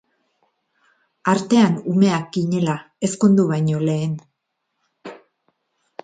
Artean 1.33 1.75
umeak 1.91 2.25
ginela, 2.37 2.77
ezkondu 3.07 3.45
baino 3.51 3.83
lehen. 3.91 4.15